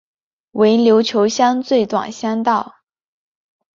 [0.53, 2.73] 为琉球乡最短乡道。